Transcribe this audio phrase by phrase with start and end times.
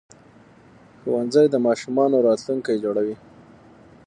[0.99, 3.15] ښوونځي د ماشومانو راتلونکي جوړوي